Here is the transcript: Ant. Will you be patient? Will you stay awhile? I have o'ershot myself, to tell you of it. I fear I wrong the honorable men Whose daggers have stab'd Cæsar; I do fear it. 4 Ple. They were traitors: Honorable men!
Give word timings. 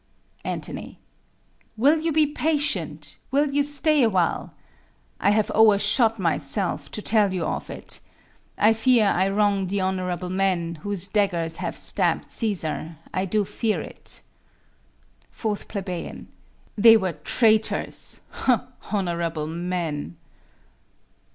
Ant. 0.43 0.67
Will 1.77 1.99
you 1.99 2.11
be 2.11 2.25
patient? 2.25 3.17
Will 3.29 3.51
you 3.53 3.61
stay 3.61 4.01
awhile? 4.01 4.51
I 5.19 5.29
have 5.29 5.51
o'ershot 5.51 6.17
myself, 6.17 6.89
to 6.93 7.03
tell 7.03 7.31
you 7.31 7.45
of 7.45 7.69
it. 7.69 7.99
I 8.57 8.73
fear 8.73 9.05
I 9.05 9.29
wrong 9.29 9.67
the 9.67 9.79
honorable 9.81 10.31
men 10.31 10.79
Whose 10.81 11.07
daggers 11.07 11.57
have 11.57 11.77
stab'd 11.77 12.29
Cæsar; 12.29 12.95
I 13.13 13.25
do 13.25 13.45
fear 13.45 13.79
it. 13.79 14.21
4 15.29 15.57
Ple. 15.67 16.25
They 16.75 16.97
were 16.97 17.13
traitors: 17.13 18.21
Honorable 18.91 19.45
men! 19.45 20.17